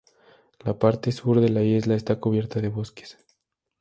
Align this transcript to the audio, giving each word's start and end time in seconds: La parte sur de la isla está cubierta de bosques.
La 0.65 0.73
parte 0.79 1.11
sur 1.11 1.39
de 1.39 1.47
la 1.49 1.61
isla 1.63 1.93
está 1.93 2.19
cubierta 2.19 2.59
de 2.59 2.69
bosques. 2.69 3.17